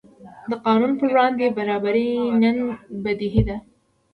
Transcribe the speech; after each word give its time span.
د 0.49 0.51
قانون 0.65 0.91
پر 0.99 1.07
وړاندې 1.13 1.55
برابري 1.57 2.09
نن 2.41 2.57
بدیهي 3.03 3.41
ده. 3.47 3.57